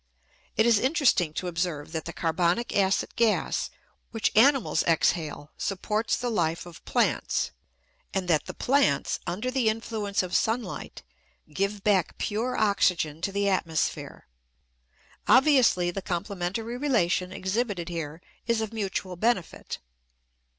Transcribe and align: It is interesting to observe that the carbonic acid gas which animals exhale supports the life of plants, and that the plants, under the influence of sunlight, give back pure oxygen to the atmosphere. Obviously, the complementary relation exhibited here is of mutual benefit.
It 0.57 0.65
is 0.65 0.79
interesting 0.79 1.31
to 1.33 1.47
observe 1.47 1.91
that 1.91 2.05
the 2.05 2.11
carbonic 2.11 2.75
acid 2.75 3.15
gas 3.15 3.69
which 4.09 4.35
animals 4.35 4.81
exhale 4.85 5.51
supports 5.57 6.15
the 6.17 6.31
life 6.31 6.65
of 6.65 6.83
plants, 6.85 7.51
and 8.11 8.27
that 8.27 8.47
the 8.47 8.55
plants, 8.55 9.19
under 9.27 9.51
the 9.51 9.69
influence 9.69 10.23
of 10.23 10.35
sunlight, 10.35 11.03
give 11.53 11.83
back 11.83 12.17
pure 12.17 12.57
oxygen 12.57 13.21
to 13.21 13.31
the 13.31 13.47
atmosphere. 13.47 14.25
Obviously, 15.27 15.91
the 15.91 16.01
complementary 16.01 16.75
relation 16.77 17.31
exhibited 17.31 17.87
here 17.87 18.23
is 18.47 18.59
of 18.59 18.73
mutual 18.73 19.15
benefit. 19.15 19.77